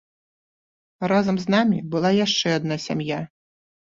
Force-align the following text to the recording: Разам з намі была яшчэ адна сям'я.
Разам 1.11 1.35
з 1.43 1.53
намі 1.55 1.77
была 1.97 2.11
яшчэ 2.25 2.47
адна 2.59 2.79
сям'я. 2.87 3.19